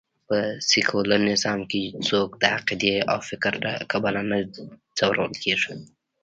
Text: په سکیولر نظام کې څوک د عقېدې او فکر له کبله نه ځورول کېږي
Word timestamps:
په 0.27 0.37
سکیولر 0.69 1.21
نظام 1.31 1.59
کې 1.71 1.83
څوک 2.07 2.29
د 2.41 2.43
عقېدې 2.57 2.95
او 3.11 3.19
فکر 3.29 3.53
له 3.65 3.73
کبله 3.91 4.21
نه 4.29 4.37
ځورول 4.97 5.33
کېږي 5.43 5.73